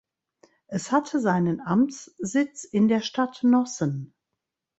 Es 0.65 0.91
hatte 0.91 1.19
seinen 1.19 1.59
Amtssitz 1.61 2.63
in 2.63 2.87
der 2.87 3.01
Stadt 3.01 3.43
Nossen. 3.43 4.15